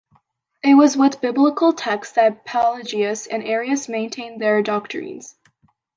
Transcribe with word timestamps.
It 0.63 0.73
was 0.73 0.97
with 0.97 1.21
biblical 1.21 1.73
texts 1.73 2.15
that 2.15 2.43
Pelagius 2.43 3.27
and 3.27 3.43
Arius 3.43 3.87
maintained 3.87 4.41
their 4.41 4.63
doctrines. 4.63 5.35